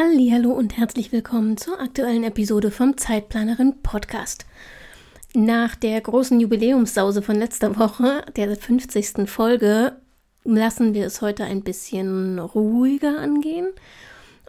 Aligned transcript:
Hallo 0.00 0.52
und 0.52 0.76
herzlich 0.76 1.10
willkommen 1.10 1.56
zur 1.56 1.80
aktuellen 1.80 2.22
Episode 2.22 2.70
vom 2.70 2.96
Zeitplanerin 2.96 3.82
Podcast. 3.82 4.46
Nach 5.34 5.74
der 5.74 6.00
großen 6.00 6.38
Jubiläumssause 6.38 7.20
von 7.20 7.34
letzter 7.34 7.76
Woche, 7.76 8.24
der 8.36 8.54
50. 8.54 9.28
Folge, 9.28 9.96
lassen 10.44 10.94
wir 10.94 11.04
es 11.04 11.20
heute 11.20 11.42
ein 11.42 11.64
bisschen 11.64 12.38
ruhiger 12.38 13.18
angehen. 13.18 13.66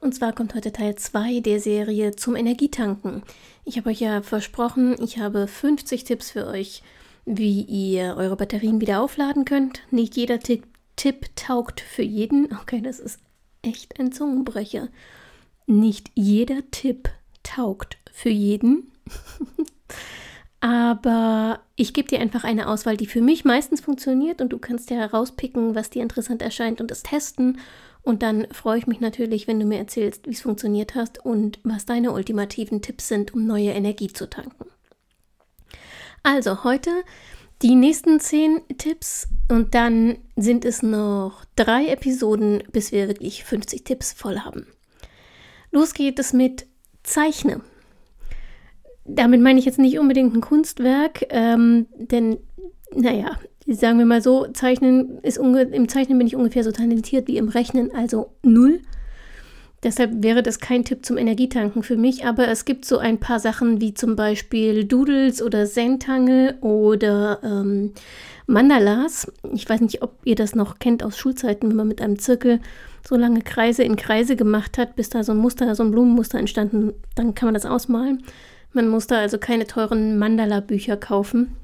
Und 0.01 0.13
zwar 0.13 0.33
kommt 0.33 0.53
heute 0.53 0.71
Teil 0.71 0.93
2 0.93 1.39
der 1.39 1.59
Serie 1.59 2.11
zum 2.11 2.35
Energietanken. 2.35 3.23
Ich 3.65 3.77
habe 3.77 3.89
euch 3.89 4.01
ja 4.01 4.21
versprochen, 4.21 4.97
ich 5.01 5.17
habe 5.17 5.47
50 5.47 6.03
Tipps 6.03 6.29
für 6.29 6.45
euch, 6.45 6.83
wie 7.25 7.63
ihr 7.63 8.17
eure 8.17 8.35
Batterien 8.35 8.81
wieder 8.81 9.01
aufladen 9.01 9.45
könnt. 9.45 9.81
Nicht 9.89 10.15
jeder 10.15 10.39
Tipp, 10.39 10.67
Tipp 10.95 11.35
taugt 11.35 11.81
für 11.81 12.03
jeden. 12.03 12.55
Okay, 12.61 12.81
das 12.81 12.99
ist 12.99 13.19
echt 13.63 13.99
ein 13.99 14.11
Zungenbrecher. 14.11 14.89
Nicht 15.69 16.09
jeder 16.15 16.63
Tipp 16.71 17.09
taugt 17.43 17.99
für 18.11 18.29
jeden. 18.29 18.91
Aber 20.61 21.59
ich 21.75 21.93
gebe 21.93 22.07
dir 22.07 22.19
einfach 22.19 22.43
eine 22.43 22.67
Auswahl, 22.67 22.97
die 22.97 23.05
für 23.05 23.21
mich 23.21 23.45
meistens 23.45 23.79
funktioniert 23.79 24.41
und 24.41 24.49
du 24.49 24.57
kannst 24.57 24.89
ja 24.89 24.97
herauspicken, 24.97 25.75
was 25.75 25.91
dir 25.91 26.01
interessant 26.01 26.41
erscheint 26.41 26.81
und 26.81 26.89
es 26.89 27.03
testen. 27.03 27.59
Und 28.01 28.23
dann 28.23 28.47
freue 28.51 28.79
ich 28.79 28.87
mich 28.87 28.99
natürlich, 28.99 29.47
wenn 29.47 29.59
du 29.59 29.67
mir 29.67 29.77
erzählst, 29.77 30.25
wie 30.25 30.31
es 30.31 30.41
funktioniert 30.41 30.95
hast 30.95 31.23
und 31.23 31.59
was 31.61 31.85
deine 31.85 32.13
ultimativen 32.13 32.81
Tipps 32.81 33.07
sind, 33.07 33.35
um 33.35 33.45
neue 33.45 33.69
Energie 33.69 34.11
zu 34.11 34.27
tanken. 34.27 34.65
Also 36.23 36.63
heute 36.63 36.89
die 37.61 37.75
nächsten 37.75 38.19
zehn 38.19 38.61
Tipps 38.79 39.27
und 39.49 39.75
dann 39.75 40.17
sind 40.35 40.65
es 40.65 40.81
noch 40.81 41.45
drei 41.55 41.89
Episoden, 41.89 42.63
bis 42.71 42.91
wir 42.91 43.07
wirklich 43.07 43.43
50 43.43 43.83
Tipps 43.83 44.13
voll 44.13 44.39
haben. 44.39 44.65
Los 45.71 45.93
geht 45.93 46.19
es 46.19 46.33
mit 46.33 46.65
Zeichne 47.03 47.61
damit 49.09 49.41
meine 49.41 49.59
ich 49.59 49.65
jetzt 49.65 49.79
nicht 49.79 49.99
unbedingt 49.99 50.35
ein 50.35 50.41
Kunstwerk, 50.41 51.25
ähm, 51.29 51.87
denn, 51.97 52.37
naja, 52.95 53.37
sagen 53.67 53.99
wir 53.99 54.05
mal 54.05 54.21
so, 54.21 54.47
Zeichnen 54.47 55.19
ist 55.21 55.37
im 55.37 55.89
Zeichnen 55.89 56.17
bin 56.17 56.27
ich 56.27 56.35
ungefähr 56.35 56.63
so 56.63 56.71
talentiert 56.71 57.27
wie 57.27 57.37
im 57.37 57.49
Rechnen, 57.49 57.93
also 57.93 58.31
null. 58.43 58.79
Deshalb 59.81 60.23
wäre 60.23 60.43
das 60.43 60.59
kein 60.59 60.83
Tipp 60.83 61.05
zum 61.05 61.17
Energietanken 61.17 61.83
für 61.83 61.95
mich, 61.95 62.25
aber 62.25 62.49
es 62.49 62.65
gibt 62.65 62.83
so 62.83 62.97
ein 62.97 63.17
paar 63.17 63.39
Sachen 63.39 63.79
wie 63.79 63.93
zum 63.93 64.17
Beispiel 64.17 64.83
Doodles 64.83 65.41
oder 65.41 65.65
Zentangle 65.65 66.57
oder 66.59 67.39
ähm, 67.43 67.93
Mandalas. 68.45 69.31
Ich 69.53 69.69
weiß 69.69 69.79
nicht, 69.79 70.01
ob 70.01 70.17
ihr 70.25 70.35
das 70.35 70.53
noch 70.53 70.79
kennt 70.79 71.01
aus 71.01 71.17
Schulzeiten, 71.17 71.69
wenn 71.69 71.77
man 71.77 71.87
mit 71.87 72.01
einem 72.01 72.19
Zirkel 72.19 72.59
so 73.07 73.15
lange 73.15 73.41
Kreise 73.41 73.83
in 73.83 73.95
Kreise 73.95 74.35
gemacht 74.35 74.77
hat, 74.77 74.95
bis 74.95 75.09
da 75.09 75.23
so 75.23 75.31
ein 75.31 75.37
Muster, 75.37 75.73
so 75.75 75.83
ein 75.83 75.91
Blumenmuster 75.91 76.39
entstanden, 76.39 76.93
dann 77.15 77.35
kann 77.35 77.47
man 77.47 77.53
das 77.53 77.65
ausmalen. 77.65 78.23
Man 78.73 78.87
muss 78.87 79.07
da 79.07 79.17
also 79.17 79.37
keine 79.37 79.65
teuren 79.65 80.17
Mandala-Bücher 80.17 80.97
kaufen. 80.97 81.55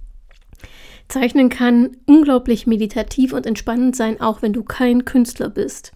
Zeichnen 1.08 1.50
kann 1.50 1.98
unglaublich 2.06 2.66
meditativ 2.66 3.32
und 3.34 3.46
entspannend 3.46 3.96
sein, 3.96 4.22
auch 4.22 4.42
wenn 4.42 4.54
du 4.54 4.64
kein 4.64 5.06
Künstler 5.06 5.50
bist. 5.50 5.92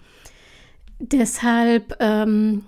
Deshalb, 1.00 1.96
ähm, 2.00 2.64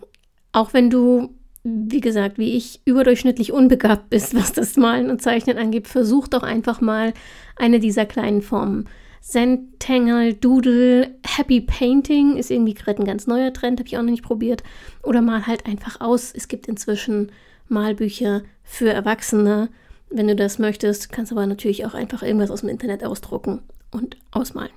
auch 0.52 0.74
wenn 0.74 0.90
du, 0.90 1.36
wie 1.64 2.02
gesagt, 2.02 2.40
wie 2.40 2.54
ich, 2.54 2.82
überdurchschnittlich 2.86 3.52
unbegabt 3.52 4.10
bist, 4.10 4.34
was 4.36 4.54
das 4.54 4.76
Malen 4.76 5.10
und 5.12 5.22
Zeichnen 5.22 5.58
angeht, 5.58 5.88
versuch 5.88 6.28
doch 6.28 6.44
einfach 6.44 6.82
mal 6.82 7.14
eine 7.56 7.80
dieser 7.80 8.06
kleinen 8.06 8.42
Formen. 8.42 8.88
Zentangle, 9.22 10.34
Doodle, 10.34 11.16
Happy 11.26 11.62
Painting 11.62 12.38
ist 12.38 12.50
irgendwie 12.50 12.74
gerade 12.74 13.02
ein 13.02 13.06
ganz 13.06 13.28
neuer 13.28 13.54
Trend, 13.54 13.80
habe 13.80 13.88
ich 13.88 13.98
auch 13.98 14.02
noch 14.02 14.10
nicht 14.10 14.24
probiert. 14.24 14.64
Oder 15.04 15.22
mal 15.22 15.46
halt 15.46 15.68
einfach 15.68 16.02
aus. 16.02 16.34
Es 16.36 16.48
gibt 16.48 16.68
inzwischen 16.68 17.32
Malbücher 17.70 18.42
für 18.64 18.92
Erwachsene. 18.92 19.70
Wenn 20.10 20.28
du 20.28 20.36
das 20.36 20.60
möchtest, 20.60 21.12
kannst 21.12 21.32
du 21.32 21.36
aber 21.36 21.46
natürlich 21.46 21.86
auch 21.86 21.94
einfach 21.94 22.24
irgendwas 22.24 22.52
aus 22.52 22.62
dem 22.62 22.70
Internet 22.70 23.04
ausdrucken 23.04 23.62
und 23.92 24.18
ausmalen. 24.32 24.74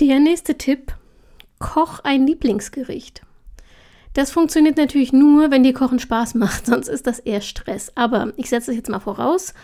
Der 0.00 0.18
nächste 0.18 0.56
Tipp: 0.56 0.96
Koch 1.58 2.00
ein 2.00 2.26
Lieblingsgericht. 2.26 3.22
Das 4.14 4.30
funktioniert 4.30 4.76
natürlich 4.76 5.12
nur, 5.12 5.50
wenn 5.50 5.64
dir 5.64 5.74
Kochen 5.74 5.98
Spaß 5.98 6.34
macht, 6.34 6.66
sonst 6.66 6.88
ist 6.88 7.06
das 7.06 7.18
eher 7.20 7.42
Stress. 7.42 7.92
Aber 7.94 8.32
ich 8.36 8.48
setze 8.48 8.70
es 8.70 8.76
jetzt 8.76 8.88
mal 8.88 9.00
voraus. 9.00 9.54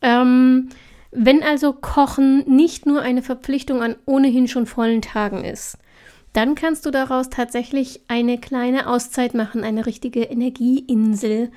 Ähm, 0.00 0.68
wenn 1.12 1.42
also 1.42 1.74
Kochen 1.74 2.44
nicht 2.48 2.86
nur 2.86 3.02
eine 3.02 3.22
Verpflichtung 3.22 3.82
an 3.82 3.96
ohnehin 4.06 4.48
schon 4.48 4.66
vollen 4.66 5.02
Tagen 5.02 5.44
ist, 5.44 5.78
dann 6.32 6.54
kannst 6.54 6.86
du 6.86 6.90
daraus 6.90 7.28
tatsächlich 7.28 8.00
eine 8.08 8.38
kleine 8.38 8.86
Auszeit 8.88 9.34
machen, 9.34 9.62
eine 9.62 9.84
richtige 9.84 10.22
Energieinsel. 10.22 11.52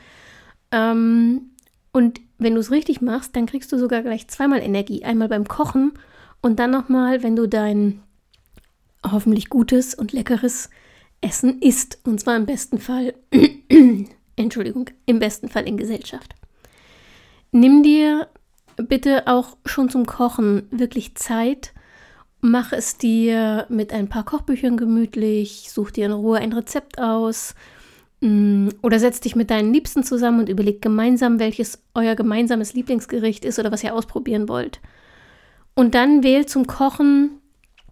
Ähm, 0.71 1.51
und 1.93 2.19
wenn 2.38 2.55
du 2.55 2.59
es 2.59 2.71
richtig 2.71 2.99
machst, 2.99 3.35
dann 3.38 3.45
kriegst 3.45 3.71
du 3.71 3.77
sogar 3.77 4.01
gleich 4.01 4.27
zweimal 4.27 4.61
Energie. 4.61 5.05
Einmal 5.05 5.29
beim 5.29 5.47
Kochen 5.47 5.93
und 6.41 6.59
dann 6.59 6.72
nochmal, 6.72 7.23
wenn 7.23 7.37
du 7.37 7.47
dein 7.47 8.01
hoffentlich 9.09 9.49
gutes 9.49 9.95
und 9.95 10.11
leckeres 10.11 10.69
Essen 11.22 11.61
isst. 11.61 11.99
Und 12.03 12.19
zwar 12.19 12.35
im 12.35 12.45
besten 12.45 12.79
Fall, 12.79 13.13
Entschuldigung, 14.35 14.89
im 15.05 15.19
besten 15.19 15.47
Fall 15.47 15.66
in 15.66 15.77
Gesellschaft. 15.77 16.35
Nimm 17.51 17.83
dir 17.83 18.27
bitte 18.77 19.27
auch 19.27 19.57
schon 19.65 19.89
zum 19.89 20.05
Kochen 20.05 20.67
wirklich 20.71 21.15
Zeit 21.15 21.73
Mach 22.47 22.73
es 22.73 22.99
dir 22.99 23.65
mit 23.69 23.91
ein 23.91 24.07
paar 24.07 24.23
Kochbüchern 24.23 24.77
gemütlich, 24.77 25.71
such 25.71 25.89
dir 25.89 26.05
in 26.05 26.11
Ruhe 26.11 26.37
ein 26.37 26.53
Rezept 26.53 26.99
aus 26.99 27.55
mm, 28.21 28.69
oder 28.83 28.99
setz 28.99 29.19
dich 29.19 29.35
mit 29.35 29.49
deinen 29.49 29.73
Liebsten 29.73 30.03
zusammen 30.03 30.41
und 30.41 30.49
überleg 30.49 30.79
gemeinsam, 30.79 31.39
welches 31.39 31.81
euer 31.95 32.13
gemeinsames 32.13 32.75
Lieblingsgericht 32.75 33.45
ist 33.45 33.57
oder 33.57 33.71
was 33.71 33.83
ihr 33.83 33.95
ausprobieren 33.95 34.47
wollt. 34.47 34.79
Und 35.73 35.95
dann 35.95 36.21
wähl 36.21 36.45
zum 36.45 36.67
Kochen 36.67 37.41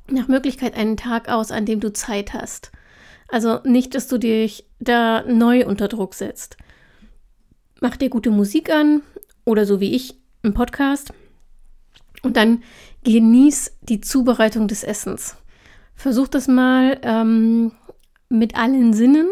nach 0.08 0.28
Möglichkeit 0.28 0.76
einen 0.76 0.98
Tag 0.98 1.30
aus, 1.30 1.50
an 1.50 1.66
dem 1.66 1.80
du 1.80 1.92
Zeit 1.92 2.36
hast. 2.36 2.72
Also 3.30 3.58
nicht, 3.64 3.96
dass 3.96 4.08
du 4.08 4.20
dich 4.20 4.68
da 4.80 5.24
neu 5.24 5.66
unter 5.66 5.88
Druck 5.88 6.14
setzt. 6.14 6.58
Mach 7.82 7.98
dir 7.98 8.12
gute 8.12 8.30
Musik 8.30 8.70
an 8.70 9.02
oder 9.46 9.66
so 9.66 9.80
wie 9.80 9.96
ich 9.96 10.23
im 10.44 10.54
Podcast 10.54 11.14
und 12.22 12.36
dann 12.36 12.64
genieß 13.06 13.78
die 13.82 14.02
Zubereitung 14.02 14.68
des 14.68 14.84
Essens. 14.84 15.38
Versuch 15.96 16.28
das 16.28 16.50
mal 16.50 17.00
ähm, 17.02 17.72
mit 18.28 18.56
allen 18.56 18.94
Sinnen. 18.94 19.28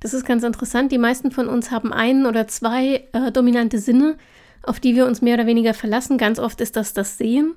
Das 0.00 0.14
ist 0.14 0.24
ganz 0.24 0.44
interessant. 0.44 0.92
Die 0.92 0.98
meisten 0.98 1.30
von 1.30 1.48
uns 1.48 1.70
haben 1.70 1.92
einen 1.92 2.24
oder 2.24 2.48
zwei 2.48 3.06
äh, 3.12 3.30
dominante 3.32 3.78
Sinne, 3.78 4.16
auf 4.62 4.80
die 4.80 4.96
wir 4.96 5.06
uns 5.06 5.20
mehr 5.20 5.34
oder 5.34 5.46
weniger 5.46 5.74
verlassen. 5.74 6.16
Ganz 6.16 6.38
oft 6.38 6.60
ist 6.62 6.76
das 6.76 6.94
das 6.94 7.18
Sehen 7.18 7.54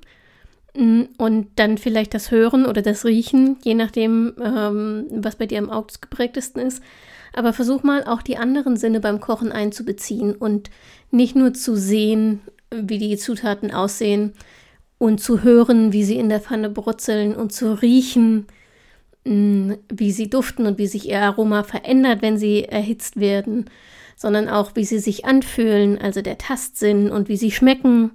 mm, 0.76 1.04
und 1.16 1.48
dann 1.56 1.78
vielleicht 1.78 2.12
das 2.12 2.30
Hören 2.30 2.66
oder 2.66 2.82
das 2.82 3.06
Riechen, 3.06 3.56
je 3.62 3.74
nachdem, 3.74 4.34
ähm, 4.42 5.06
was 5.10 5.36
bei 5.36 5.46
dir 5.46 5.58
am 5.58 5.70
Auge 5.70 5.94
geprägtesten 6.02 6.60
ist. 6.60 6.82
Aber 7.32 7.54
versuch 7.54 7.82
mal 7.82 8.04
auch 8.04 8.20
die 8.20 8.36
anderen 8.36 8.76
Sinne 8.76 9.00
beim 9.00 9.20
Kochen 9.20 9.52
einzubeziehen 9.52 10.34
und 10.34 10.68
nicht 11.10 11.34
nur 11.34 11.54
zu 11.54 11.76
sehen, 11.76 12.40
wie 12.70 12.98
die 12.98 13.16
Zutaten 13.16 13.72
aussehen, 13.72 14.34
und 15.00 15.18
zu 15.18 15.42
hören, 15.42 15.94
wie 15.94 16.04
sie 16.04 16.18
in 16.18 16.28
der 16.28 16.40
Pfanne 16.40 16.68
brutzeln 16.68 17.34
und 17.34 17.54
zu 17.54 17.72
riechen, 17.72 18.46
mm, 19.24 19.72
wie 19.90 20.12
sie 20.12 20.28
duften 20.28 20.66
und 20.66 20.76
wie 20.76 20.86
sich 20.86 21.08
ihr 21.08 21.22
Aroma 21.22 21.62
verändert, 21.62 22.20
wenn 22.20 22.36
sie 22.36 22.64
erhitzt 22.64 23.18
werden, 23.18 23.70
sondern 24.14 24.50
auch, 24.50 24.72
wie 24.76 24.84
sie 24.84 24.98
sich 24.98 25.24
anfühlen, 25.24 25.98
also 25.98 26.20
der 26.20 26.36
Tastsinn 26.36 27.10
und 27.10 27.30
wie 27.30 27.38
sie 27.38 27.50
schmecken. 27.50 28.10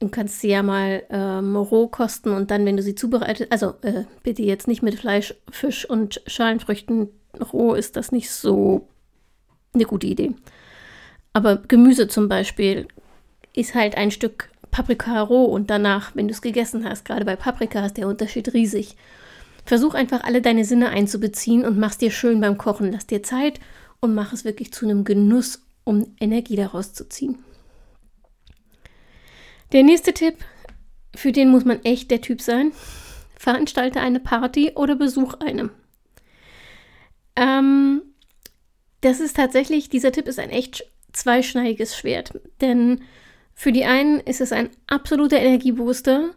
Du 0.00 0.08
kannst 0.08 0.40
sie 0.40 0.50
ja 0.50 0.62
mal 0.62 1.02
ähm, 1.08 1.56
roh 1.56 1.88
kosten 1.88 2.32
und 2.32 2.50
dann, 2.50 2.66
wenn 2.66 2.76
du 2.76 2.82
sie 2.82 2.94
zubereitet, 2.94 3.50
also 3.50 3.72
äh, 3.80 4.04
bitte 4.22 4.42
jetzt 4.42 4.68
nicht 4.68 4.82
mit 4.82 4.96
Fleisch, 4.96 5.34
Fisch 5.50 5.88
und 5.88 6.20
Schalenfrüchten. 6.26 7.08
Roh 7.54 7.72
ist 7.72 7.96
das 7.96 8.12
nicht 8.12 8.30
so 8.30 8.86
eine 9.72 9.84
gute 9.84 10.08
Idee. 10.08 10.34
Aber 11.32 11.56
Gemüse 11.56 12.06
zum 12.06 12.28
Beispiel 12.28 12.86
ist 13.54 13.74
halt 13.74 13.96
ein 13.96 14.10
Stück 14.10 14.50
Paprika 14.70 15.20
roh 15.20 15.44
und 15.44 15.70
danach, 15.70 16.16
wenn 16.16 16.28
du 16.28 16.34
es 16.34 16.42
gegessen 16.42 16.88
hast, 16.88 17.04
gerade 17.04 17.24
bei 17.24 17.36
Paprika 17.36 17.84
ist 17.84 17.98
der 17.98 18.08
Unterschied 18.08 18.52
riesig. 18.54 18.96
Versuch 19.64 19.94
einfach 19.94 20.24
alle 20.24 20.42
deine 20.42 20.64
Sinne 20.64 20.88
einzubeziehen 20.88 21.64
und 21.64 21.78
mach's 21.78 21.98
dir 21.98 22.10
schön 22.10 22.40
beim 22.40 22.58
Kochen. 22.58 22.90
Lass 22.90 23.06
dir 23.06 23.22
Zeit 23.22 23.60
und 24.00 24.14
mach 24.14 24.32
es 24.32 24.44
wirklich 24.44 24.72
zu 24.72 24.86
einem 24.86 25.04
Genuss, 25.04 25.62
um 25.84 26.14
Energie 26.18 26.56
daraus 26.56 26.94
zu 26.94 27.08
ziehen. 27.08 27.38
Der 29.72 29.82
nächste 29.82 30.12
Tipp, 30.12 30.36
für 31.14 31.32
den 31.32 31.50
muss 31.50 31.64
man 31.64 31.82
echt 31.84 32.10
der 32.10 32.20
Typ 32.20 32.40
sein. 32.40 32.72
Veranstalte 33.36 34.00
eine 34.00 34.20
Party 34.20 34.72
oder 34.74 34.96
besuch 34.96 35.34
eine. 35.34 35.70
Ähm, 37.36 38.02
das 39.00 39.20
ist 39.20 39.36
tatsächlich, 39.36 39.88
dieser 39.88 40.12
Tipp 40.12 40.28
ist 40.28 40.38
ein 40.38 40.50
echt 40.50 40.84
zweischneidiges 41.12 41.96
Schwert. 41.96 42.38
Denn 42.60 43.02
für 43.62 43.70
die 43.70 43.84
einen 43.84 44.18
ist 44.18 44.40
es 44.40 44.50
ein 44.50 44.70
absoluter 44.88 45.38
Energiebooster 45.38 46.30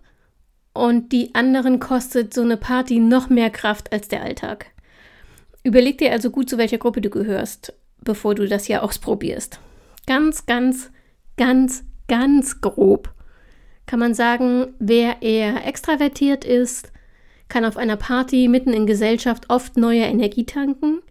und 0.74 1.12
die 1.12 1.34
anderen 1.34 1.80
kostet 1.80 2.36
so 2.36 2.44
eine 2.44 2.56
Party 2.56 3.00
noch 3.00 3.32
mehr 3.32 3.50
Kraft 3.50 3.92
als 3.92 4.08
der 4.08 4.22
Alltag. 4.22 4.68
Überleg 5.64 5.98
dir 5.98 6.12
also 6.12 6.30
gut, 6.30 6.52
zu 6.52 6.60
welcher 6.60 6.78
Gruppe 6.78 7.02
du 7.02 7.10
gehörst, 7.10 7.74
bevor 8.00 8.36
du 8.36 8.48
das 8.48 8.68
ja 8.68 8.84
ausprobierst. 8.84 9.60
Ganz, 10.06 10.46
ganz, 10.46 10.92
ganz, 11.36 11.84
ganz 12.08 12.62
grob 12.62 13.12
kann 13.88 13.98
man 13.98 14.14
sagen, 14.14 14.76
wer 14.78 15.24
eher 15.24 15.66
extravertiert 15.66 16.46
ist, 16.46 16.92
kann 17.48 17.66
auf 17.66 17.76
einer 17.76 17.98
Party 17.98 18.48
mitten 18.48 18.72
in 18.72 18.86
Gesellschaft 18.86 19.50
oft 19.50 19.78
neue 19.78 20.04
Energie 20.04 20.46
tanken. 20.46 21.02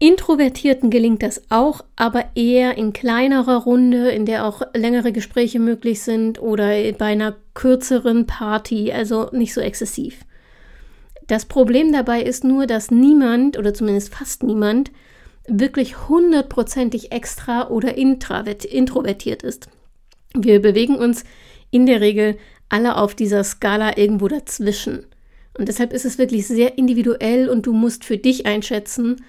Introvertierten 0.00 0.90
gelingt 0.90 1.24
das 1.24 1.42
auch, 1.48 1.84
aber 1.96 2.26
eher 2.36 2.78
in 2.78 2.92
kleinerer 2.92 3.56
Runde, 3.56 4.10
in 4.10 4.26
der 4.26 4.46
auch 4.46 4.62
längere 4.72 5.10
Gespräche 5.10 5.58
möglich 5.58 6.02
sind 6.02 6.40
oder 6.40 6.68
bei 6.92 7.06
einer 7.06 7.36
kürzeren 7.54 8.26
Party, 8.26 8.92
also 8.92 9.28
nicht 9.32 9.52
so 9.52 9.60
exzessiv. 9.60 10.20
Das 11.26 11.46
Problem 11.46 11.92
dabei 11.92 12.22
ist 12.22 12.44
nur, 12.44 12.66
dass 12.66 12.92
niemand 12.92 13.58
oder 13.58 13.74
zumindest 13.74 14.14
fast 14.14 14.44
niemand 14.44 14.92
wirklich 15.48 16.08
hundertprozentig 16.08 17.10
extra 17.10 17.68
oder 17.68 17.96
introvertiert 17.96 19.42
ist. 19.42 19.68
Wir 20.34 20.62
bewegen 20.62 20.94
uns 20.94 21.24
in 21.70 21.86
der 21.86 22.00
Regel 22.00 22.38
alle 22.68 22.96
auf 22.96 23.14
dieser 23.14 23.42
Skala 23.42 23.96
irgendwo 23.96 24.28
dazwischen. 24.28 25.06
Und 25.58 25.68
deshalb 25.68 25.92
ist 25.92 26.04
es 26.04 26.18
wirklich 26.18 26.46
sehr 26.46 26.78
individuell 26.78 27.48
und 27.48 27.66
du 27.66 27.72
musst 27.72 28.04
für 28.04 28.16
dich 28.16 28.46
einschätzen, 28.46 29.24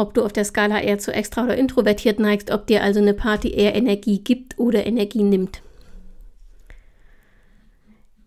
ob 0.00 0.14
du 0.14 0.24
auf 0.24 0.32
der 0.32 0.44
Skala 0.44 0.80
eher 0.80 0.98
zu 0.98 1.12
extra 1.12 1.44
oder 1.44 1.56
introvertiert 1.56 2.18
neigst, 2.18 2.50
ob 2.50 2.66
dir 2.66 2.82
also 2.82 3.00
eine 3.00 3.14
Party 3.14 3.50
eher 3.50 3.74
Energie 3.74 4.18
gibt 4.18 4.58
oder 4.58 4.86
Energie 4.86 5.22
nimmt. 5.22 5.62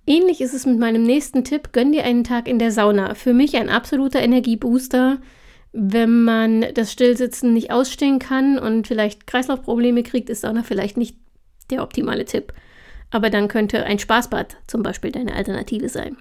Ähnlich 0.05 0.41
ist 0.41 0.53
es 0.53 0.65
mit 0.65 0.77
meinem 0.79 1.03
nächsten 1.03 1.43
Tipp, 1.43 1.71
gönn 1.71 1.91
dir 1.91 2.03
einen 2.03 2.23
Tag 2.23 2.47
in 2.47 2.59
der 2.59 2.71
Sauna. 2.71 3.15
Für 3.15 3.33
mich 3.33 3.55
ein 3.55 3.69
absoluter 3.69 4.21
Energiebooster, 4.21 5.19
wenn 5.71 6.23
man 6.23 6.65
das 6.73 6.91
Stillsitzen 6.91 7.53
nicht 7.53 7.71
ausstehen 7.71 8.19
kann 8.19 8.59
und 8.59 8.85
vielleicht 8.85 9.25
Kreislaufprobleme 9.25 10.03
kriegt, 10.03 10.29
ist 10.29 10.41
Sauna 10.41 10.61
vielleicht 10.61 10.97
nicht 10.97 11.17
der 11.71 11.81
optimale 11.81 12.25
Tipp. 12.25 12.53
Aber 13.09 13.29
dann 13.29 13.47
könnte 13.47 13.83
ein 13.85 13.97
Spaßbad 13.97 14.57
zum 14.67 14.83
Beispiel 14.83 15.11
deine 15.11 15.33
Alternative 15.33 15.89
sein. 15.89 16.17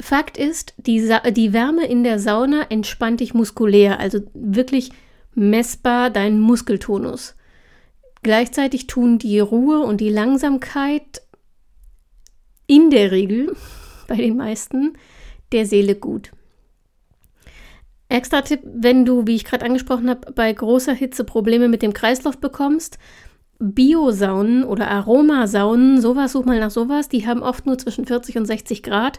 Fakt 0.00 0.36
ist, 0.36 0.74
die, 0.78 1.00
Sa 1.00 1.20
die 1.30 1.52
Wärme 1.52 1.86
in 1.86 2.02
der 2.02 2.18
Sauna 2.18 2.62
entspannt 2.70 3.20
dich 3.20 3.34
muskulär, 3.34 4.00
also 4.00 4.20
wirklich 4.34 4.90
messbar 5.34 6.10
deinen 6.10 6.40
Muskeltonus. 6.40 7.36
Gleichzeitig 8.22 8.86
tun 8.86 9.18
die 9.18 9.38
Ruhe 9.38 9.80
und 9.80 10.00
die 10.00 10.10
Langsamkeit 10.10 11.22
in 12.66 12.90
der 12.90 13.12
Regel, 13.12 13.54
bei 14.08 14.16
den 14.16 14.36
meisten, 14.36 14.94
der 15.52 15.66
Seele 15.66 15.94
gut. 15.94 16.32
Extra 18.08 18.42
Tipp, 18.42 18.60
wenn 18.64 19.04
du, 19.04 19.26
wie 19.26 19.34
ich 19.34 19.44
gerade 19.44 19.64
angesprochen 19.64 20.08
habe, 20.08 20.32
bei 20.32 20.52
großer 20.52 20.92
Hitze 20.92 21.24
Probleme 21.24 21.68
mit 21.68 21.82
dem 21.82 21.92
Kreislauf 21.92 22.38
bekommst, 22.38 22.98
Biosaunen 23.72 24.64
oder 24.64 24.88
Aromasaunen, 24.88 26.00
sowas, 26.00 26.32
such 26.32 26.44
mal 26.44 26.60
nach 26.60 26.70
sowas, 26.70 27.08
die 27.08 27.26
haben 27.26 27.42
oft 27.42 27.66
nur 27.66 27.78
zwischen 27.78 28.06
40 28.06 28.36
und 28.36 28.46
60 28.46 28.82
Grad 28.82 29.18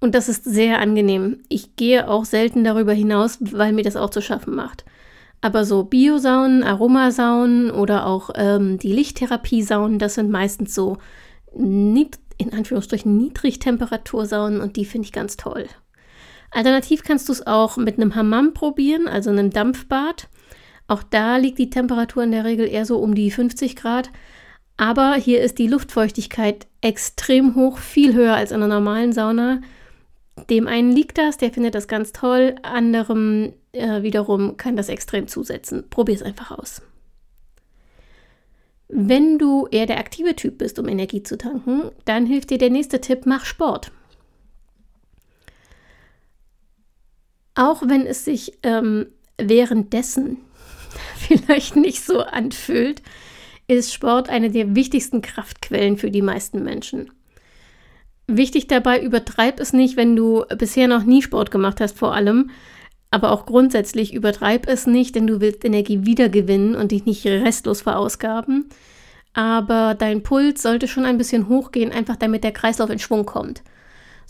und 0.00 0.14
das 0.14 0.28
ist 0.28 0.44
sehr 0.44 0.78
angenehm. 0.80 1.40
Ich 1.48 1.76
gehe 1.76 2.08
auch 2.08 2.24
selten 2.24 2.64
darüber 2.64 2.92
hinaus, 2.92 3.38
weil 3.40 3.72
mir 3.72 3.82
das 3.82 3.96
auch 3.96 4.10
zu 4.10 4.20
schaffen 4.20 4.54
macht. 4.54 4.84
Aber 5.40 5.64
so 5.64 5.84
Biosaunen, 5.84 6.64
Aromasaunen 6.64 7.70
oder 7.70 8.06
auch 8.06 8.30
ähm, 8.34 8.78
die 8.78 8.92
Lichttherapie-Saunen, 8.92 9.98
das 9.98 10.14
sind 10.14 10.30
meistens 10.30 10.74
so 10.74 10.98
nicht, 11.54 12.18
in 12.36 12.52
Anführungsstrichen 12.52 13.16
Niedrigtemperatursaunen 13.16 14.60
und 14.60 14.76
die 14.76 14.84
finde 14.84 15.06
ich 15.06 15.12
ganz 15.12 15.36
toll. 15.36 15.66
Alternativ 16.50 17.02
kannst 17.02 17.28
du 17.28 17.32
es 17.32 17.46
auch 17.46 17.76
mit 17.76 17.96
einem 17.96 18.14
Hammam 18.14 18.54
probieren, 18.54 19.06
also 19.06 19.30
einem 19.30 19.50
Dampfbad. 19.50 20.28
Auch 20.88 21.02
da 21.02 21.36
liegt 21.36 21.58
die 21.58 21.70
Temperatur 21.70 22.24
in 22.24 22.32
der 22.32 22.44
Regel 22.44 22.66
eher 22.66 22.86
so 22.86 22.98
um 22.98 23.14
die 23.14 23.30
50 23.30 23.76
Grad. 23.76 24.10
Aber 24.78 25.14
hier 25.14 25.42
ist 25.42 25.58
die 25.58 25.66
Luftfeuchtigkeit 25.66 26.66
extrem 26.80 27.54
hoch, 27.54 27.78
viel 27.78 28.14
höher 28.14 28.34
als 28.34 28.50
in 28.50 28.62
einer 28.62 28.74
normalen 28.74 29.12
Sauna. 29.12 29.60
Dem 30.48 30.66
einen 30.66 30.92
liegt 30.92 31.18
das, 31.18 31.36
der 31.36 31.52
findet 31.52 31.74
das 31.74 31.88
ganz 31.88 32.12
toll, 32.12 32.54
anderem 32.62 33.52
äh, 33.72 34.02
wiederum 34.02 34.56
kann 34.56 34.76
das 34.76 34.88
extrem 34.88 35.28
zusetzen. 35.28 35.90
Probier 35.90 36.14
es 36.14 36.22
einfach 36.22 36.52
aus. 36.52 36.80
Wenn 38.88 39.38
du 39.38 39.66
eher 39.70 39.86
der 39.86 39.98
aktive 39.98 40.34
Typ 40.36 40.58
bist, 40.58 40.78
um 40.78 40.88
Energie 40.88 41.22
zu 41.22 41.36
tanken, 41.36 41.90
dann 42.06 42.24
hilft 42.24 42.50
dir 42.50 42.58
der 42.58 42.70
nächste 42.70 43.00
Tipp, 43.00 43.26
mach 43.26 43.44
Sport. 43.44 43.92
Auch 47.54 47.82
wenn 47.82 48.06
es 48.06 48.24
sich 48.24 48.58
ähm, 48.62 49.08
währenddessen 49.36 50.38
vielleicht 51.28 51.76
nicht 51.76 52.04
so 52.04 52.20
anfühlt, 52.20 53.02
ist 53.68 53.92
Sport 53.92 54.28
eine 54.28 54.50
der 54.50 54.74
wichtigsten 54.74 55.22
Kraftquellen 55.22 55.98
für 55.98 56.10
die 56.10 56.22
meisten 56.22 56.64
Menschen. 56.64 57.10
Wichtig 58.26 58.66
dabei, 58.66 59.00
übertreib 59.00 59.60
es 59.60 59.72
nicht, 59.72 59.96
wenn 59.96 60.16
du 60.16 60.44
bisher 60.58 60.88
noch 60.88 61.04
nie 61.04 61.22
Sport 61.22 61.50
gemacht 61.50 61.80
hast, 61.80 61.98
vor 61.98 62.14
allem. 62.14 62.50
Aber 63.10 63.32
auch 63.32 63.46
grundsätzlich 63.46 64.12
übertreib 64.12 64.68
es 64.68 64.86
nicht, 64.86 65.14
denn 65.14 65.26
du 65.26 65.40
willst 65.40 65.64
Energie 65.64 66.04
wiedergewinnen 66.04 66.74
und 66.74 66.92
dich 66.92 67.06
nicht 67.06 67.24
restlos 67.26 67.82
verausgaben. 67.82 68.68
Aber 69.32 69.94
dein 69.94 70.22
Puls 70.22 70.62
sollte 70.62 70.88
schon 70.88 71.06
ein 71.06 71.16
bisschen 71.16 71.48
hochgehen, 71.48 71.92
einfach 71.92 72.16
damit 72.16 72.44
der 72.44 72.52
Kreislauf 72.52 72.90
in 72.90 72.98
Schwung 72.98 73.24
kommt. 73.24 73.62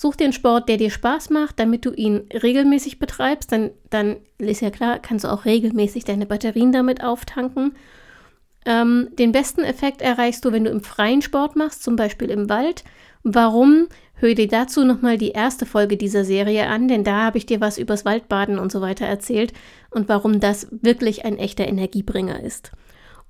Such 0.01 0.15
dir 0.15 0.25
einen 0.27 0.33
Sport, 0.33 0.69
der 0.69 0.77
dir 0.77 0.93
Spaß 0.93 1.31
macht, 1.31 1.59
damit 1.59 1.85
du 1.85 1.93
ihn 1.93 2.29
regelmäßig 2.33 3.01
betreibst. 3.01 3.51
Dann, 3.51 3.71
dann 3.91 4.19
ist 4.39 4.63
ja 4.63 4.71
klar, 4.71 5.01
kannst 5.01 5.25
du 5.25 5.29
auch 5.29 5.45
regelmäßig 5.45 6.05
deine 6.05 6.25
Batterien 6.25 6.71
damit 6.71 7.03
auftanken. 7.03 7.75
Ähm, 8.65 9.09
den 9.19 9.33
besten 9.33 9.63
Effekt 9.63 10.01
erreichst 10.01 10.45
du, 10.45 10.53
wenn 10.53 10.63
du 10.63 10.71
im 10.71 10.85
freien 10.85 11.21
Sport 11.21 11.57
machst, 11.57 11.83
zum 11.83 11.97
Beispiel 11.97 12.31
im 12.31 12.49
Wald. 12.49 12.85
Warum? 13.25 13.89
Hör 14.15 14.37
dir 14.37 14.47
dazu 14.47 14.85
nochmal 14.85 15.19
die 15.19 15.31
erste 15.33 15.67
Folge 15.67 15.97
dieser 15.97 16.25
Serie 16.25 16.69
an, 16.69 16.87
denn 16.87 17.03
da 17.03 17.25
habe 17.25 17.39
ich 17.39 17.47
dir 17.47 17.61
was 17.61 17.77
übers 17.77 18.05
Waldbaden 18.05 18.61
und 18.61 18.71
so 18.71 18.81
weiter 18.81 19.05
erzählt 19.05 19.53
und 19.91 20.09
warum 20.09 20.39
das 20.39 20.69
wirklich 20.71 21.25
ein 21.25 21.39
echter 21.39 21.67
Energiebringer 21.67 22.41
ist. 22.41 22.71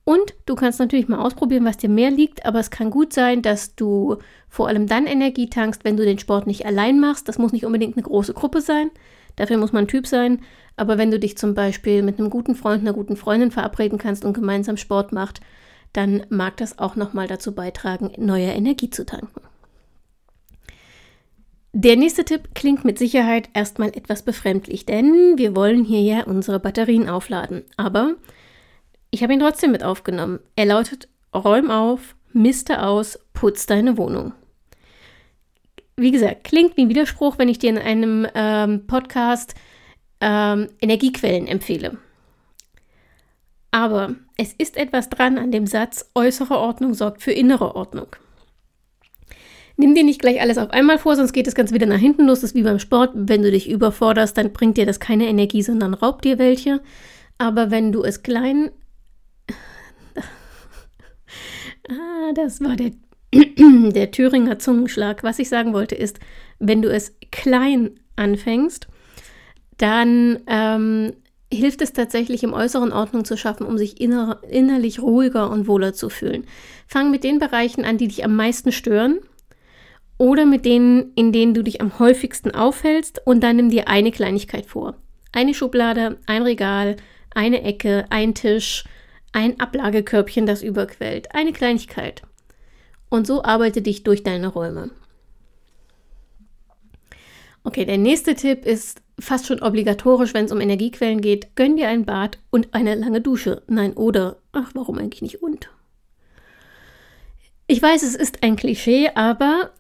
Und 0.09 0.33
du 0.47 0.55
kannst 0.55 0.81
natürlich 0.81 1.07
mal 1.09 1.19
ausprobieren, 1.19 1.67
was 1.67 1.77
dir 1.77 1.91
mehr 1.91 2.11
liegt, 2.11 2.47
aber 2.47 2.61
es 2.61 2.71
kann 2.71 2.89
gut 2.89 3.13
sein, 3.13 3.43
dass 3.43 3.75
du 3.75 4.17
vor 4.49 4.67
allem 4.67 4.87
dann 4.87 5.07
Energie 5.07 5.51
tankst, 5.51 5.85
wenn 5.85 5.99
du 5.99 6.03
den 6.03 6.19
Sport 6.19 6.47
nicht 6.47 6.65
allein 6.65 6.99
machst. 6.99 7.29
Das 7.29 7.37
muss 7.37 7.53
nicht 7.53 7.67
unbedingt 7.67 7.95
eine 7.95 8.05
große 8.05 8.33
Gruppe 8.33 8.63
sein. 8.63 8.91
Dafür 9.37 9.59
muss 9.59 9.75
man 9.75 9.87
Typ 9.87 10.07
sein. 10.07 10.41
Aber 10.77 10.97
wenn 10.97 11.11
du 11.11 11.19
dich 11.19 11.37
zum 11.37 11.53
Beispiel 11.53 12.03
mit 12.03 12.19
einem 12.19 12.31
guten 12.31 12.55
Freund, 12.55 12.81
einer 12.81 12.95
guten 12.95 13.17
Freundin 13.17 13.51
verabreden 13.51 13.99
kannst 13.99 14.25
und 14.25 14.33
gemeinsam 14.33 14.79
Sport 14.79 15.13
macht, 15.13 15.41
dann 15.93 16.25
mag 16.31 16.57
das 16.57 16.79
auch 16.79 16.97
nochmal 16.97 17.27
dazu 17.27 17.55
beitragen, 17.55 18.11
neue 18.17 18.49
Energie 18.53 18.89
zu 18.89 19.05
tanken. 19.05 19.43
Der 21.75 21.97
nächste 21.97 22.25
Tipp 22.25 22.55
klingt 22.55 22.83
mit 22.83 22.99
Sicherheit 22.99 23.51
erstmal 23.53 23.91
etwas 23.91 24.23
befremdlich, 24.23 24.87
denn 24.87 25.37
wir 25.37 25.55
wollen 25.55 25.85
hier 25.85 26.01
ja 26.01 26.25
unsere 26.25 26.61
Batterien 26.61 27.11
aufladen. 27.11 27.65
Aber 27.77 28.15
ich 29.11 29.23
habe 29.23 29.33
ihn 29.33 29.41
trotzdem 29.41 29.73
mit 29.73 29.85
aufgenommen. 29.85 30.41
Er 30.57 30.67
lautet: 30.67 31.09
Räum 31.35 31.71
auf, 31.71 32.17
miste 32.33 32.83
aus, 32.83 33.19
putz 33.33 33.67
deine 33.67 33.97
Wohnung. 33.97 34.33
Wie 35.97 36.13
gesagt, 36.13 36.45
klingt 36.45 36.77
wie 36.77 36.83
ein 36.83 36.89
Widerspruch, 36.89 37.39
wenn 37.39 37.49
ich 37.49 37.59
dir 37.59 37.71
in 37.71 37.79
einem 37.79 38.27
ähm, 38.35 38.87
Podcast 38.87 39.55
ähm, 40.21 40.69
Energiequellen 40.81 41.47
empfehle. 41.47 41.99
Aber 43.71 44.15
es 44.37 44.53
ist 44.53 44.77
etwas 44.77 45.11
dran 45.11 45.39
an 45.39 45.51
dem 45.51 45.67
Satz, 45.67 46.11
äußere 46.15 46.57
Ordnung 46.57 46.95
sorgt 46.95 47.23
für 47.23 47.33
innere 47.33 47.75
Ordnung. 47.75 48.09
Nimm 49.77 49.95
dir 49.95 50.03
nicht 50.03 50.21
gleich 50.21 50.41
alles 50.41 50.59
auf 50.59 50.71
einmal 50.71 50.99
vor, 50.99 51.15
sonst 51.15 51.33
geht 51.33 51.47
es 51.47 51.55
ganz 51.55 51.73
wieder 51.73 51.87
nach 51.87 51.99
hinten 51.99 52.27
los. 52.27 52.41
Das 52.41 52.51
ist 52.51 52.57
wie 52.57 52.65
beim 52.65 52.81
Sport. 52.81 53.13
Wenn 53.15 53.43
du 53.43 53.51
dich 53.51 53.71
überforderst, 53.71 54.37
dann 54.37 54.53
bringt 54.53 54.77
dir 54.77 54.87
das 54.87 54.99
keine 54.99 55.29
Energie, 55.29 55.63
sondern 55.63 55.95
raubt 55.95 56.25
dir 56.25 56.39
welche. 56.39 56.81
Aber 57.39 57.71
wenn 57.71 57.93
du 57.93 58.03
es 58.03 58.25
klein 58.25 58.71
Ah, 61.89 62.33
das 62.35 62.61
war 62.61 62.77
der, 62.77 62.93
der 63.93 64.11
Thüringer 64.11 64.59
Zungenschlag. 64.59 65.23
Was 65.23 65.39
ich 65.39 65.49
sagen 65.49 65.73
wollte 65.73 65.95
ist, 65.95 66.21
wenn 66.59 66.83
du 66.83 66.91
es 66.91 67.17
klein 67.31 67.99
anfängst, 68.17 68.89
dann 69.79 70.41
ähm, 70.47 71.13
hilft 71.53 71.81
es 71.83 71.93
tatsächlich, 71.93 72.43
im 72.43 72.53
Äußeren 72.53 72.93
Ordnung 72.93 73.25
zu 73.25 73.37
schaffen, 73.37 73.67
um 73.67 73.79
sich 73.79 74.01
inner 74.01 74.41
innerlich 74.49 75.01
ruhiger 75.01 75.51
und 75.51 75.67
wohler 75.67 75.95
zu 75.95 76.11
fühlen. 76.11 76.45
Fang 76.87 77.11
mit 77.11 77.25
den 77.25 77.39
Bereichen 77.39 77.85
an, 77.85 77.99
die 77.99 78.09
dich 78.09 78.25
am 78.25 78.37
meisten 78.37 78.73
stören 78.73 79.19
oder 80.19 80.45
mit 80.45 80.65
denen, 80.65 81.13
in 81.15 81.33
denen 81.33 81.55
du 81.55 81.63
dich 81.63 81.81
am 81.81 81.99
häufigsten 81.99 82.51
aufhältst 82.51 83.23
und 83.25 83.41
dann 83.43 83.57
nimm 83.57 83.71
dir 83.71 83.89
eine 83.89 84.11
Kleinigkeit 84.11 84.67
vor. 84.67 84.97
Eine 85.33 85.55
Schublade, 85.55 86.19
ein 86.27 86.43
Regal, 86.43 86.97
eine 87.35 87.63
Ecke, 87.63 88.07
ein 88.11 88.35
Tisch, 88.35 88.85
ein 89.33 89.61
Ablagekörbchen, 89.61 90.47
das 90.47 90.63
überquellt, 90.63 91.35
eine 91.35 91.53
Kleinigkeit. 91.53 92.23
Und 93.09 93.27
so 93.27 93.43
arbeite 93.45 93.83
dich 93.83 94.03
durch 94.03 94.23
deine 94.23 94.49
Räume. 94.49 94.91
Okay, 97.65 97.85
der 97.85 97.99
nächste 97.99 98.35
Tipp 98.35 98.65
ist 98.65 99.03
fast 99.19 99.47
schon 99.47 99.61
obligatorisch, 99.61 100.33
wenn 100.35 100.45
es 100.45 100.53
um 100.53 100.61
Energiequellen 100.61 101.21
geht. 101.21 101.57
Gönn 101.57 101.77
dir 101.77 101.89
ein 101.89 102.05
Bad 102.05 102.39
und 102.51 102.73
eine 102.73 102.95
lange 102.95 103.21
Dusche. 103.21 103.63
Nein, 103.67 103.95
oder, 103.95 104.37
ach, 104.53 104.71
warum 104.75 104.99
eigentlich 104.99 105.23
nicht 105.23 105.43
und? 105.43 105.69
Ich 107.67 107.83
weiß, 107.83 108.03
es 108.03 108.15
ist 108.15 108.43
ein 108.43 108.57
Klischee, 108.57 109.11
aber 109.15 109.73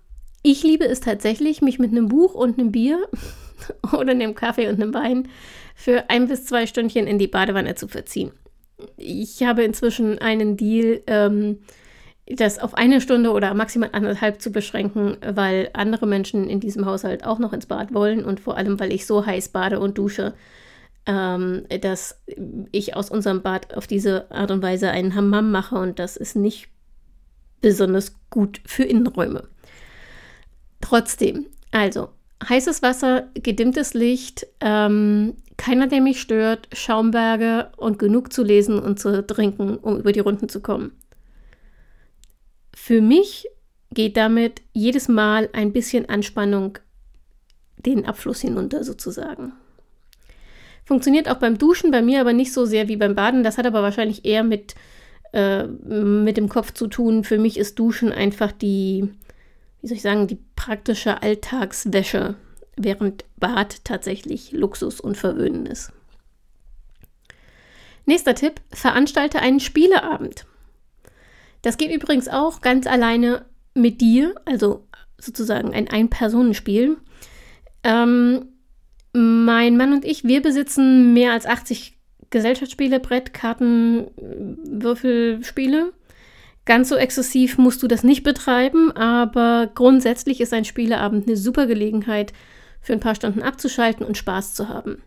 ich 0.43 0.63
liebe 0.63 0.85
es 0.85 1.01
tatsächlich, 1.01 1.63
mich 1.63 1.79
mit 1.79 1.91
einem 1.91 2.09
Buch 2.09 2.35
und 2.35 2.59
einem 2.59 2.73
Bier 2.73 3.09
oder 3.93 4.11
einem 4.11 4.35
Kaffee 4.35 4.69
und 4.69 4.81
einem 4.81 4.93
Wein 4.93 5.29
für 5.75 6.11
ein 6.11 6.29
bis 6.29 6.45
zwei 6.45 6.67
Stündchen 6.67 7.07
in 7.07 7.19
die 7.19 7.29
Badewanne 7.29 7.75
zu 7.75 7.89
verziehen. 7.89 8.33
Ich 8.97 9.43
habe 9.43 9.65
inzwischen 9.65 10.19
einen 10.19 10.57
Deal, 10.57 11.03
ähm, 11.07 11.61
das 12.27 12.59
auf 12.59 12.75
eine 12.75 13.01
Stunde 13.01 13.33
oder 13.33 13.55
maximal 13.55 13.91
anderthalb 13.93 14.43
zu 14.43 14.51
beschränken, 14.51 15.17
weil 15.25 15.71
andere 15.73 16.07
Menschen 16.07 16.49
in 16.49 16.61
diesem 16.61 16.85
Haushalt 16.85 17.25
auch 17.25 17.39
noch 17.39 17.53
ins 17.53 17.67
Bad 17.67 17.95
wollen 17.95 18.25
und 18.25 18.41
vor 18.41 18.57
allem, 18.57 18.79
weil 18.79 18.93
ich 18.93 19.07
so 19.07 19.25
heiß 19.25 19.49
bade 19.49 19.81
und 19.81 19.97
dusche, 19.97 20.35
ähm, 21.07 21.65
dass 21.81 22.21
ich 22.71 22.95
aus 22.95 23.11
unserem 23.11 23.43
Bad 23.43 23.75
auf 23.75 23.87
diese 23.87 24.31
Art 24.31 24.51
und 24.51 24.63
Weise 24.63 24.91
einen 24.91 25.15
Hammam 25.15 25.51
mache 25.51 25.77
und 25.77 25.99
das 25.99 26.17
ist 26.17 26.37
nicht 26.37 26.69
besonders 27.63 28.15
gut 28.31 28.61
für 28.67 28.85
Innenräume. 28.85 29.49
Trotzdem, 30.81 31.47
also 31.71 32.11
heißes 32.47 32.83
Wasser, 32.83 33.29
gedimmtes 33.35 33.95
Licht, 33.95 34.47
ähm, 34.61 35.35
keiner, 35.57 35.89
der 35.89 36.01
mich 36.01 36.21
stört, 36.21 36.69
Schaumberge 36.73 37.71
und 37.77 37.99
genug 37.99 38.33
zu 38.33 38.45
lesen 38.45 38.79
und 38.79 39.01
zu 39.01 39.27
trinken, 39.27 39.77
um 39.77 39.99
über 39.99 40.13
die 40.13 40.21
Runden 40.21 40.49
zu 40.49 40.61
kommen. 40.61 40.93
Für 42.75 43.01
mich 43.01 43.49
geht 43.93 44.17
damit 44.17 44.63
jedes 44.73 45.09
Mal 45.09 45.49
ein 45.53 45.73
bisschen 45.73 46.09
Anspannung 46.09 46.79
den 47.77 48.07
Abfluss 48.07 48.41
hinunter 48.41 48.85
sozusagen. 48.85 49.53
Funktioniert 50.85 51.29
auch 51.29 51.37
beim 51.37 51.59
Duschen, 51.59 51.91
bei 51.91 52.03
mir 52.03 52.21
aber 52.21 52.33
nicht 52.33 52.53
so 52.53 52.65
sehr 52.65 52.89
wie 52.89 52.97
beim 52.97 53.15
Baden. 53.15 53.43
Das 53.43 53.59
hat 53.59 53.67
aber 53.67 53.83
wahrscheinlich 53.83 54.25
eher 54.25 54.43
mit, 54.43 54.75
äh, 55.33 55.65
mit 55.65 56.37
dem 56.37 56.49
Kopf 56.49 56.73
zu 56.73 56.87
tun. 56.87 57.25
Für 57.25 57.39
mich 57.39 57.59
ist 57.59 57.79
Duschen 57.79 58.13
einfach 58.13 58.53
die, 58.53 59.11
wie 59.81 59.89
soll 59.89 59.97
ich 59.97 60.03
sagen, 60.03 60.27
die 60.27 60.39
praktische 60.57 61.23
Alltagswäsche, 61.23 62.37
während 62.77 63.25
Bad 63.37 63.85
tatsächlich 63.85 64.53
Luxus 64.53 65.01
und 65.01 65.17
Verwöhnen 65.17 65.67
ist. 65.67 65.93
Nächster 68.07 68.35
Tipp, 68.35 68.61
veranstalte 68.73 69.41
einen 69.41 69.61
Spieleabend. 69.61 70.47
Das 71.63 71.77
geht 71.77 71.93
übrigens 71.93 72.29
auch 72.29 72.61
ganz 72.61 72.87
alleine 72.87 73.45
mit 73.75 74.01
dir, 74.01 74.35
also 74.45 74.87
sozusagen 75.19 75.75
ein 75.75 75.89
Ein-Personen-Spiel. 75.89 76.97
Ähm, 77.83 78.47
mein 79.13 79.77
Mann 79.77 79.93
und 79.93 80.05
ich, 80.05 80.25
wir 80.25 80.43
besitzen 80.43 81.13
mehr 81.13 81.33
als 81.33 81.47
80 81.47 81.99
Gesellschaftsspiele, 82.31 83.01
Brettkarten, 83.01 84.09
Würfelspiele. 84.17 85.93
Ganz 86.69 86.91
so 86.91 86.97
exzessiv 86.97 87.57
musst 87.57 87.83
du 87.83 87.89
das 87.89 88.05
nicht 88.05 88.25
betreiben, 88.25 88.93
aber 88.93 89.71
grundsätzlich 89.75 90.39
ist 90.43 90.53
ein 90.53 90.67
Spieleabend 90.67 91.27
eine 91.27 91.39
super 91.39 91.67
Gelegenheit, 91.67 92.35
für 92.83 92.93
ein 92.93 93.01
paar 93.01 93.15
Stunden 93.15 93.43
abzuschalten 93.43 94.05
und 94.05 94.19
Spaß 94.19 94.53
zu 94.53 94.69
haben. 94.69 95.01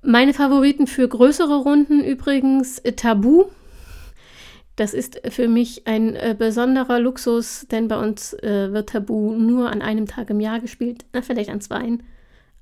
Meine 0.00 0.32
Favoriten 0.32 0.86
für 0.86 1.06
größere 1.06 1.58
Runden 1.58 2.02
übrigens 2.02 2.78
äh, 2.78 2.92
Tabu. 2.92 3.44
Das 4.76 4.94
ist 4.94 5.20
für 5.28 5.48
mich 5.48 5.86
ein 5.86 6.16
äh, 6.16 6.34
besonderer 6.38 6.98
Luxus, 6.98 7.66
denn 7.70 7.86
bei 7.86 7.98
uns 7.98 8.32
äh, 8.32 8.72
wird 8.72 8.88
Tabu 8.88 9.34
nur 9.34 9.68
an 9.68 9.82
einem 9.82 10.06
Tag 10.06 10.30
im 10.30 10.40
Jahr 10.40 10.60
gespielt, 10.60 11.04
na, 11.12 11.20
vielleicht 11.20 11.50
an 11.50 11.60
zweien. 11.60 12.04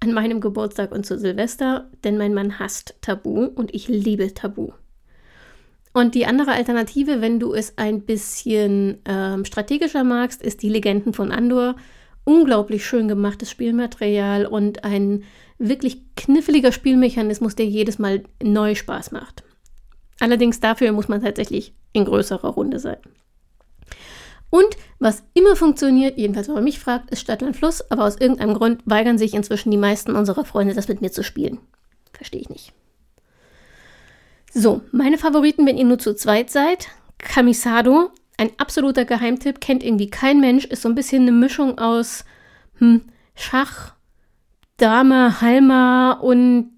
An 0.00 0.12
meinem 0.12 0.40
Geburtstag 0.40 0.90
und 0.90 1.06
zu 1.06 1.20
Silvester, 1.20 1.88
denn 2.02 2.18
mein 2.18 2.34
Mann 2.34 2.58
hasst 2.58 2.96
Tabu 3.00 3.44
und 3.44 3.72
ich 3.72 3.86
liebe 3.86 4.34
Tabu. 4.34 4.72
Und 5.98 6.14
die 6.14 6.26
andere 6.26 6.52
Alternative, 6.52 7.20
wenn 7.20 7.40
du 7.40 7.54
es 7.54 7.76
ein 7.76 8.02
bisschen 8.02 9.00
ähm, 9.04 9.44
strategischer 9.44 10.04
magst, 10.04 10.40
ist 10.42 10.62
die 10.62 10.68
Legenden 10.68 11.12
von 11.12 11.32
Andor. 11.32 11.74
Unglaublich 12.22 12.86
schön 12.86 13.08
gemachtes 13.08 13.50
Spielmaterial 13.50 14.46
und 14.46 14.84
ein 14.84 15.24
wirklich 15.58 16.02
kniffliger 16.14 16.70
Spielmechanismus, 16.70 17.56
der 17.56 17.66
jedes 17.66 17.98
Mal 17.98 18.22
neu 18.40 18.76
Spaß 18.76 19.10
macht. 19.10 19.42
Allerdings 20.20 20.60
dafür 20.60 20.92
muss 20.92 21.08
man 21.08 21.20
tatsächlich 21.20 21.74
in 21.92 22.04
größerer 22.04 22.50
Runde 22.50 22.78
sein. 22.78 22.98
Und 24.50 24.76
was 25.00 25.24
immer 25.34 25.56
funktioniert, 25.56 26.16
jedenfalls 26.16 26.46
wenn 26.46 26.54
man 26.54 26.62
mich 26.62 26.78
fragt, 26.78 27.10
ist 27.10 27.22
Stadtland 27.22 27.56
Fluss, 27.56 27.90
aber 27.90 28.04
aus 28.04 28.20
irgendeinem 28.20 28.54
Grund 28.54 28.82
weigern 28.84 29.18
sich 29.18 29.34
inzwischen 29.34 29.72
die 29.72 29.76
meisten 29.76 30.14
unserer 30.14 30.44
Freunde, 30.44 30.74
das 30.74 30.86
mit 30.86 31.00
mir 31.00 31.10
zu 31.10 31.24
spielen. 31.24 31.58
Verstehe 32.12 32.42
ich 32.42 32.50
nicht. 32.50 32.72
So, 34.52 34.82
meine 34.92 35.18
Favoriten, 35.18 35.66
wenn 35.66 35.76
ihr 35.76 35.84
nur 35.84 35.98
zu 35.98 36.14
zweit 36.14 36.50
seid. 36.50 36.88
Camisado, 37.18 38.10
ein 38.36 38.50
absoluter 38.58 39.04
Geheimtipp, 39.04 39.60
kennt 39.60 39.82
irgendwie 39.82 40.08
kein 40.08 40.40
Mensch, 40.40 40.64
ist 40.64 40.82
so 40.82 40.88
ein 40.88 40.94
bisschen 40.94 41.22
eine 41.22 41.32
Mischung 41.32 41.78
aus 41.78 42.24
hm, 42.78 43.02
Schach, 43.34 43.94
Dame, 44.76 45.40
Halma 45.40 46.12
und 46.12 46.70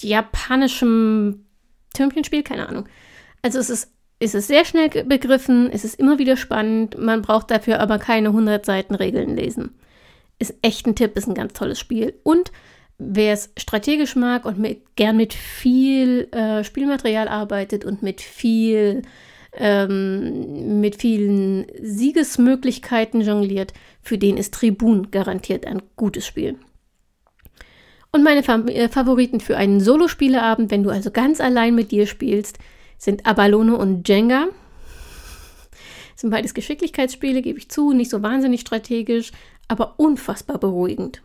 japanischem 0.00 1.44
Türmchenspiel, 1.94 2.42
keine 2.42 2.68
Ahnung. 2.68 2.88
Also 3.42 3.58
es 3.58 3.70
ist, 3.70 3.92
es 4.18 4.34
ist 4.34 4.48
sehr 4.48 4.64
schnell 4.64 4.88
begriffen, 4.88 5.70
es 5.70 5.84
ist 5.84 5.98
immer 5.98 6.18
wieder 6.18 6.36
spannend, 6.36 6.98
man 6.98 7.22
braucht 7.22 7.50
dafür 7.50 7.80
aber 7.80 7.98
keine 7.98 8.28
100 8.28 8.64
Seiten 8.64 8.94
Regeln 8.94 9.36
lesen. 9.36 9.78
Ist 10.38 10.54
echt 10.62 10.86
ein 10.86 10.94
Tipp, 10.94 11.16
ist 11.16 11.28
ein 11.28 11.34
ganz 11.34 11.52
tolles 11.52 11.78
Spiel. 11.78 12.18
Und 12.22 12.52
wer 12.98 13.32
es 13.32 13.50
strategisch 13.56 14.16
mag 14.16 14.44
und 14.44 14.58
mit, 14.58 14.96
gern 14.96 15.16
mit 15.16 15.32
viel 15.32 16.28
äh, 16.32 16.64
Spielmaterial 16.64 17.28
arbeitet 17.28 17.84
und 17.84 18.02
mit 18.02 18.20
viel 18.20 19.02
ähm, 19.56 20.80
mit 20.80 20.96
vielen 20.96 21.66
Siegesmöglichkeiten 21.80 23.20
jongliert, 23.20 23.72
für 24.02 24.18
den 24.18 24.36
ist 24.36 24.54
Tribun 24.54 25.10
garantiert 25.10 25.66
ein 25.66 25.82
gutes 25.96 26.26
Spiel. 26.26 26.58
Und 28.10 28.22
meine 28.22 28.40
äh, 28.72 28.88
Favoriten 28.88 29.40
für 29.40 29.56
einen 29.56 29.80
Solospieleabend, 29.80 30.70
wenn 30.70 30.82
du 30.82 30.90
also 30.90 31.10
ganz 31.10 31.40
allein 31.40 31.74
mit 31.74 31.90
dir 31.90 32.06
spielst, 32.06 32.58
sind 32.96 33.26
Abalone 33.26 33.76
und 33.76 34.08
Jenga. 34.08 34.48
Sind 36.16 36.30
beides 36.30 36.54
Geschicklichkeitsspiele, 36.54 37.42
gebe 37.42 37.58
ich 37.58 37.70
zu, 37.70 37.92
nicht 37.92 38.10
so 38.10 38.22
wahnsinnig 38.22 38.60
strategisch, 38.62 39.30
aber 39.68 39.94
unfassbar 39.98 40.58
beruhigend. 40.58 41.22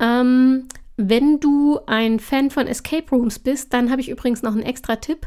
Ähm, 0.00 0.68
wenn 0.96 1.40
du 1.40 1.78
ein 1.86 2.20
Fan 2.20 2.50
von 2.50 2.66
Escape 2.66 3.10
Rooms 3.10 3.38
bist, 3.38 3.72
dann 3.72 3.90
habe 3.90 4.00
ich 4.00 4.08
übrigens 4.08 4.42
noch 4.42 4.52
einen 4.52 4.62
extra 4.62 4.96
Tipp. 4.96 5.26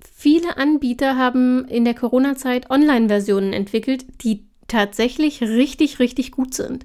Viele 0.00 0.56
Anbieter 0.56 1.16
haben 1.16 1.64
in 1.66 1.84
der 1.84 1.94
Corona-Zeit 1.94 2.70
Online-Versionen 2.70 3.52
entwickelt, 3.52 4.04
die 4.22 4.46
tatsächlich 4.66 5.40
richtig, 5.42 5.98
richtig 5.98 6.30
gut 6.30 6.54
sind. 6.54 6.84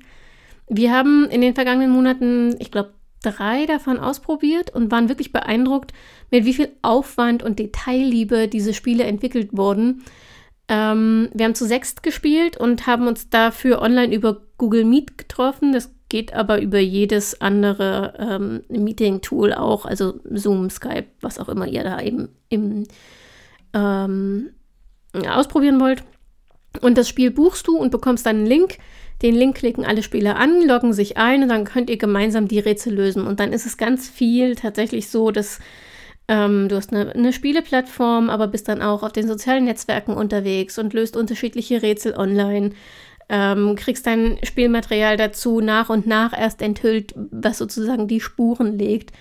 Wir 0.68 0.92
haben 0.92 1.30
in 1.30 1.42
den 1.42 1.54
vergangenen 1.54 1.92
Monaten, 1.92 2.56
ich 2.60 2.72
glaube, 2.72 2.94
drei 3.22 3.66
davon 3.66 4.00
ausprobiert 4.00 4.74
und 4.74 4.92
waren 4.92 5.10
wirklich 5.10 5.32
beeindruckt, 5.32 5.94
mit 6.32 6.46
wie 6.46 6.54
viel 6.54 6.70
Aufwand 6.82 7.44
und 7.44 7.60
Detailliebe 7.60 8.48
diese 8.48 8.74
Spiele 8.74 9.04
entwickelt 9.04 9.50
wurden. 9.52 10.04
Ähm, 10.68 11.30
wir 11.34 11.46
haben 11.46 11.56
zu 11.56 11.66
sechst 11.66 12.04
gespielt 12.04 12.58
und 12.58 12.88
haben 12.88 13.08
uns 13.08 13.30
dafür 13.30 13.82
online 13.82 14.14
über 14.14 14.42
Google 14.58 14.86
Meet 14.86 15.18
getroffen. 15.18 15.74
Das 15.74 15.94
geht 16.14 16.36
aber 16.36 16.62
über 16.62 16.78
jedes 16.78 17.42
andere 17.42 18.14
ähm, 18.20 18.62
Meeting-Tool 18.70 19.52
auch, 19.52 19.86
also 19.86 20.20
Zoom, 20.32 20.70
Skype, 20.70 21.08
was 21.22 21.40
auch 21.40 21.50
immer 21.50 21.68
ihr 21.68 21.84
da 21.84 22.00
eben 22.00 22.30
im, 22.50 22.84
ähm, 23.74 24.52
ausprobieren 25.28 25.80
wollt. 25.80 26.04
Und 26.82 27.00
das 27.00 27.10
Spiel 27.10 27.32
buchst 27.32 27.68
du 27.68 27.78
und 27.78 27.90
bekommst 27.90 28.28
dann 28.28 28.36
einen 28.36 28.46
Link 28.46 28.78
den 29.24 29.34
Link 29.36 29.56
klicken 29.56 29.86
alle 29.86 30.04
Spieler 30.04 30.36
an, 30.36 30.68
loggen 30.68 30.94
sich 30.94 31.18
ein 31.18 31.42
und 31.42 31.50
dann 31.50 31.64
könnt 31.64 31.90
ihr 31.90 31.98
gemeinsam 31.98 32.48
die 32.48 32.60
Rätsel 32.60 32.94
lösen. 32.94 33.26
Und 33.26 33.40
dann 33.40 33.54
ist 33.54 33.66
es 33.66 33.78
ganz 33.78 34.08
viel 34.08 34.56
tatsächlich 34.56 35.10
so, 35.10 35.32
dass 35.32 35.60
ähm, 36.28 36.68
du 36.68 36.76
hast 36.76 36.94
eine, 36.94 37.12
eine 37.14 37.34
Spieleplattform, 37.34 38.30
aber 38.30 38.48
bist 38.48 38.68
dann 38.68 38.82
auch 38.82 39.02
auf 39.02 39.14
den 39.14 39.28
sozialen 39.28 39.66
Netzwerken 39.66 40.14
unterwegs 40.14 40.78
und 40.78 40.94
löst 40.94 41.16
unterschiedliche 41.16 41.82
Rätsel 41.82 42.16
online. 42.16 42.72
Ähm, 43.30 43.76
kriegst 43.76 44.06
dein 44.06 44.38
Spielmaterial 44.44 45.18
dazu 45.18 45.62
nach 45.62 45.90
und 45.90 46.08
nach 46.08 46.38
erst 46.38 46.62
enthüllt, 46.62 47.14
was 47.16 47.58
sozusagen 47.58 48.08
die 48.08 48.22
Spuren 48.22 48.78
legt. 48.78 49.12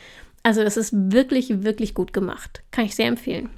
Also 0.43 0.65
das 0.65 0.77
ist 0.77 0.93
wirklich, 0.93 1.63
wirklich 1.63 1.95
gut 1.95 2.13
gemacht. 2.13 2.63
Kann 2.71 2.85
ich 2.85 2.97
sehr 2.97 3.07
empfehlen. 3.07 3.49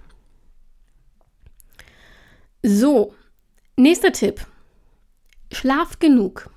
So, 2.62 3.14
nächster 3.76 4.12
Tipp. 4.12 4.46
Schlaf 5.52 5.98
genug. 5.98 6.50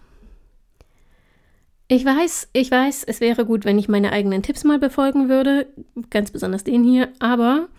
Ich 1.90 2.04
weiß, 2.04 2.50
ich 2.52 2.70
weiß, 2.70 3.06
es 3.06 3.22
wäre 3.22 3.46
gut, 3.46 3.64
wenn 3.64 3.80
ich 3.80 3.88
meine 3.88 4.12
eigenen 4.12 4.44
Tipps 4.44 4.66
mal 4.66 4.80
befolgen 4.80 5.30
würde, 5.30 5.68
ganz 6.10 6.32
besonders 6.32 6.66
den 6.66 6.84
hier, 6.84 7.14
aber 7.20 7.70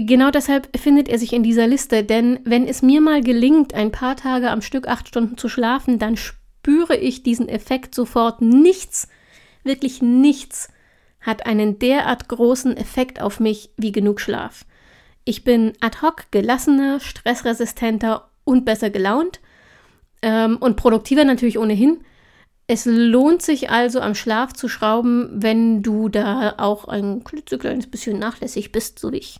genau 0.00 0.30
deshalb 0.30 0.74
findet 0.78 1.08
er 1.08 1.18
sich 1.18 1.34
in 1.34 1.42
dieser 1.42 1.66
Liste, 1.66 2.02
denn 2.02 2.40
wenn 2.44 2.66
es 2.66 2.80
mir 2.80 3.02
mal 3.02 3.22
gelingt, 3.22 3.74
ein 3.74 3.92
paar 3.92 4.16
Tage 4.16 4.50
am 4.50 4.62
Stück 4.62 4.88
acht 4.88 5.06
Stunden 5.06 5.36
zu 5.36 5.50
schlafen, 5.50 5.98
dann 5.98 6.16
spüre 6.16 6.96
ich 6.96 7.22
diesen 7.22 7.48
Effekt 7.48 7.94
sofort. 7.94 8.40
Nichts, 8.40 9.08
wirklich 9.64 10.00
nichts 10.00 10.68
hat 11.20 11.44
einen 11.44 11.78
derart 11.78 12.28
großen 12.28 12.76
Effekt 12.76 13.20
auf 13.20 13.38
mich 13.38 13.70
wie 13.76 13.92
genug 13.92 14.20
Schlaf. 14.20 14.64
Ich 15.24 15.44
bin 15.44 15.74
ad 15.80 15.98
hoc 16.00 16.24
gelassener, 16.30 16.98
stressresistenter 16.98 18.30
und 18.44 18.64
besser 18.64 18.88
gelaunt 18.90 19.40
ähm, 20.22 20.56
und 20.56 20.76
produktiver 20.76 21.24
natürlich 21.24 21.58
ohnehin. 21.58 22.02
Es 22.66 22.86
lohnt 22.86 23.42
sich 23.42 23.70
also 23.70 24.00
am 24.00 24.14
Schlaf 24.14 24.54
zu 24.54 24.68
schrauben, 24.68 25.28
wenn 25.34 25.82
du 25.82 26.08
da 26.08 26.54
auch 26.56 26.86
ein 26.86 27.22
klitzekleines 27.22 27.88
bisschen 27.88 28.18
nachlässig 28.18 28.72
bist, 28.72 28.98
so 28.98 29.12
wie 29.12 29.18
ich. 29.18 29.38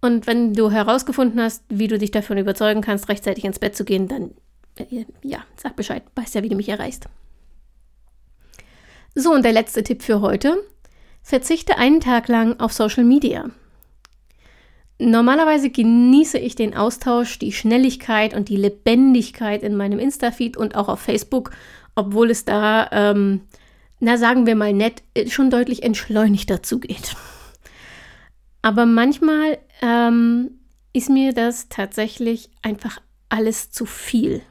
Und 0.00 0.26
wenn 0.26 0.54
du 0.54 0.70
herausgefunden 0.70 1.40
hast, 1.40 1.62
wie 1.68 1.88
du 1.88 1.98
dich 1.98 2.10
davon 2.10 2.38
überzeugen 2.38 2.80
kannst, 2.80 3.08
rechtzeitig 3.08 3.44
ins 3.44 3.58
Bett 3.58 3.76
zu 3.76 3.84
gehen, 3.84 4.08
dann 4.08 4.30
äh, 4.76 5.04
ja, 5.22 5.44
sag 5.56 5.76
Bescheid, 5.76 6.02
weißt 6.14 6.34
ja, 6.34 6.42
wie 6.42 6.48
du 6.48 6.56
mich 6.56 6.68
erreichst. 6.68 7.06
So, 9.14 9.32
und 9.32 9.44
der 9.44 9.52
letzte 9.52 9.82
Tipp 9.82 10.02
für 10.02 10.20
heute. 10.20 10.56
Verzichte 11.22 11.76
einen 11.76 12.00
Tag 12.00 12.28
lang 12.28 12.58
auf 12.60 12.72
Social 12.72 13.04
Media. 13.04 13.50
Normalerweise 14.98 15.70
genieße 15.70 16.38
ich 16.38 16.54
den 16.54 16.76
Austausch, 16.76 17.38
die 17.38 17.52
Schnelligkeit 17.52 18.34
und 18.34 18.48
die 18.48 18.56
Lebendigkeit 18.56 19.62
in 19.62 19.76
meinem 19.76 19.98
Insta-Feed 19.98 20.56
und 20.56 20.76
auch 20.76 20.88
auf 20.88 21.00
Facebook, 21.00 21.50
obwohl 21.94 22.30
es 22.30 22.44
da, 22.44 22.88
ähm, 22.92 23.42
na 23.98 24.16
sagen 24.18 24.46
wir 24.46 24.54
mal 24.54 24.72
nett, 24.72 25.02
schon 25.28 25.50
deutlich 25.50 25.82
entschleunigter 25.82 26.62
zugeht. 26.62 27.16
Aber 28.62 28.84
manchmal 28.84 29.58
ähm, 29.80 30.50
ist 30.92 31.10
mir 31.10 31.32
das 31.32 31.68
tatsächlich 31.68 32.50
einfach 32.62 33.00
alles 33.28 33.70
zu 33.70 33.86
viel. 33.86 34.42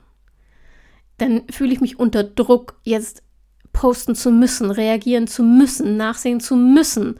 Dann 1.17 1.43
fühle 1.51 1.73
ich 1.73 1.81
mich 1.81 1.99
unter 1.99 2.23
Druck, 2.23 2.79
jetzt 2.83 3.23
posten 3.73 4.15
zu 4.15 4.31
müssen, 4.31 4.71
reagieren 4.71 5.27
zu 5.27 5.43
müssen, 5.43 5.97
nachsehen 5.97 6.39
zu 6.39 6.55
müssen. 6.55 7.19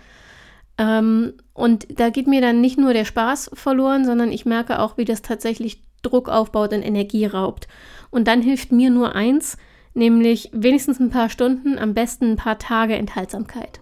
Ähm, 0.78 1.34
und 1.54 2.00
da 2.00 2.10
geht 2.10 2.28
mir 2.28 2.42
dann 2.42 2.62
nicht 2.62 2.78
nur 2.78 2.94
der 2.94 3.06
Spaß 3.06 3.52
verloren, 3.54 4.06
sondern 4.06 4.32
ich 4.32 4.46
merke 4.46 4.80
auch, 4.80 4.98
wie 4.98 5.06
das 5.06 5.22
tatsächlich 5.22 5.84
Druck 6.02 6.30
aufbaut 6.30 6.74
und 6.74 6.82
Energie 6.82 7.26
raubt. 7.26 7.68
Und 8.10 8.28
dann 8.28 8.42
hilft 8.42 8.72
mir 8.72 8.90
nur 8.90 9.16
eins, 9.16 9.58
nämlich 9.94 10.50
wenigstens 10.54 11.00
ein 11.00 11.10
paar 11.10 11.30
Stunden, 11.30 11.78
am 11.78 11.94
besten 11.94 12.32
ein 12.32 12.38
paar 12.38 12.58
Tage 12.58 12.96
Enthaltsamkeit. 12.96 13.82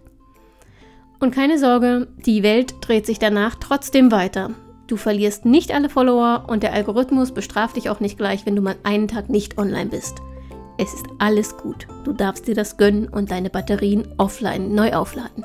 Und 1.19 1.33
keine 1.33 1.57
Sorge, 1.57 2.07
die 2.25 2.43
Welt 2.43 2.75
dreht 2.81 3.05
sich 3.05 3.19
danach 3.19 3.55
trotzdem 3.55 4.11
weiter. 4.11 4.51
Du 4.87 4.97
verlierst 4.97 5.45
nicht 5.45 5.73
alle 5.73 5.89
Follower 5.89 6.45
und 6.47 6.63
der 6.63 6.73
Algorithmus 6.73 7.33
bestraft 7.33 7.75
dich 7.75 7.89
auch 7.89 7.99
nicht 7.99 8.17
gleich, 8.17 8.45
wenn 8.45 8.55
du 8.55 8.61
mal 8.61 8.75
einen 8.83 9.07
Tag 9.07 9.29
nicht 9.29 9.57
online 9.57 9.89
bist. 9.89 10.21
Es 10.77 10.93
ist 10.93 11.07
alles 11.17 11.57
gut. 11.57 11.87
Du 12.05 12.13
darfst 12.13 12.47
dir 12.47 12.55
das 12.55 12.77
gönnen 12.77 13.07
und 13.07 13.31
deine 13.31 13.49
Batterien 13.49 14.07
offline 14.17 14.75
neu 14.75 14.93
aufladen. 14.93 15.43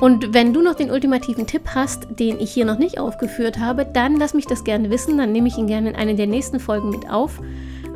Und 0.00 0.34
wenn 0.34 0.52
du 0.52 0.62
noch 0.62 0.74
den 0.74 0.90
ultimativen 0.90 1.46
Tipp 1.46 1.62
hast, 1.74 2.06
den 2.18 2.38
ich 2.38 2.52
hier 2.52 2.64
noch 2.64 2.78
nicht 2.78 2.98
aufgeführt 2.98 3.58
habe, 3.58 3.84
dann 3.84 4.16
lass 4.16 4.34
mich 4.34 4.46
das 4.46 4.64
gerne 4.64 4.90
wissen, 4.90 5.18
dann 5.18 5.32
nehme 5.32 5.48
ich 5.48 5.58
ihn 5.58 5.66
gerne 5.66 5.90
in 5.90 5.96
eine 5.96 6.14
der 6.14 6.26
nächsten 6.26 6.60
Folgen 6.60 6.90
mit 6.90 7.10
auf. 7.10 7.40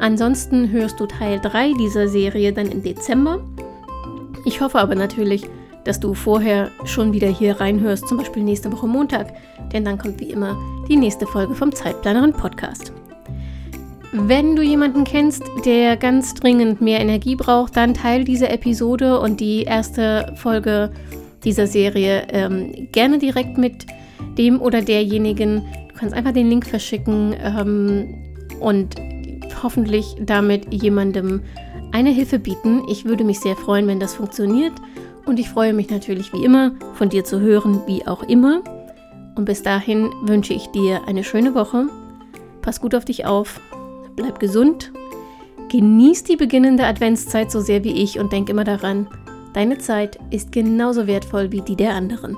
Ansonsten 0.01 0.71
hörst 0.71 1.01
du 1.01 1.07
Teil 1.07 1.41
3 1.41 1.73
dieser 1.75 2.09
Serie 2.09 2.53
dann 2.53 2.71
im 2.71 2.83
Dezember. 2.83 3.41
Ich 4.45 4.61
hoffe 4.61 4.79
aber 4.79 4.95
natürlich, 4.95 5.49
dass 5.88 5.98
du 5.98 6.12
vorher 6.12 6.70
schon 6.85 7.14
wieder 7.14 7.29
hier 7.29 7.61
reinhörst, 7.61 8.07
zum 8.07 8.18
Beispiel 8.18 8.42
nächste 8.42 8.70
Woche 8.70 8.87
Montag, 8.87 9.33
denn 9.72 9.87
dann 9.87 9.96
kommt 9.96 10.20
wie 10.20 10.31
immer 10.31 10.55
die 10.87 10.96
nächste 10.96 11.27
Folge 11.27 11.55
vom 11.55 11.74
Zeitplanerin 11.74 12.35
Podcast. 12.35 12.92
Wenn 14.12 14.55
du 14.55 14.62
jemanden 14.62 15.05
kennst, 15.05 15.42
der 15.64 15.96
ganz 15.96 16.35
dringend 16.35 16.83
mehr 16.83 17.01
Energie 17.01 17.37
braucht, 17.37 17.74
dann 17.77 17.94
teile 17.94 18.24
diese 18.24 18.51
Episode 18.51 19.18
und 19.18 19.40
die 19.40 19.62
erste 19.62 20.35
Folge 20.37 20.92
dieser 21.44 21.66
Serie 21.66 22.27
ähm, 22.31 22.88
gerne 22.92 23.18
direkt 23.18 23.57
mit 23.57 23.87
dem 24.37 24.61
oder 24.61 24.83
derjenigen. 24.83 25.62
Du 25.88 25.94
kannst 25.94 26.14
einfach 26.14 26.33
den 26.33 26.51
Link 26.51 26.66
verschicken 26.66 27.35
ähm, 27.42 28.14
und 28.61 28.94
hoffentlich 29.62 30.16
damit 30.20 30.70
jemandem 30.70 31.40
eine 31.92 32.11
Hilfe 32.11 32.38
bieten. 32.38 32.83
Ich 32.88 33.07
würde 33.07 33.24
mich 33.24 33.40
sehr 33.40 33.57
freuen, 33.57 33.87
wenn 33.87 34.01
das 34.01 34.14
funktioniert. 34.14 34.74
Und 35.29 35.38
ich 35.38 35.51
freue 35.51 35.75
mich 35.75 35.91
natürlich 35.91 36.33
wie 36.33 36.43
immer, 36.43 36.73
von 36.95 37.11
dir 37.11 37.23
zu 37.23 37.38
hören, 37.38 37.83
wie 37.87 38.07
auch 38.07 38.23
immer. 38.23 38.62
Und 39.35 39.45
bis 39.45 39.62
dahin 39.62 40.11
wünsche 40.23 40.55
ich 40.55 40.69
dir 40.69 41.03
eine 41.07 41.23
schöne 41.23 41.55
Woche. 41.55 41.88
Pass 42.62 42.81
gut 42.81 42.95
auf 42.95 43.05
dich 43.05 43.27
auf. 43.27 43.61
Bleib 44.17 44.41
gesund. 44.41 44.91
Genieß 45.71 46.25
die 46.25 46.37
beginnende 46.37 46.85
Adventszeit 46.85 47.53
so 47.53 47.61
sehr 47.61 47.85
wie 47.85 48.03
ich 48.03 48.19
und 48.19 48.33
denk 48.33 48.49
immer 48.49 48.64
daran, 48.64 49.07
deine 49.53 49.77
Zeit 49.77 50.19
ist 50.31 50.51
genauso 50.51 51.07
wertvoll 51.07 51.53
wie 51.53 51.61
die 51.61 51.77
der 51.77 51.93
anderen. 51.93 52.35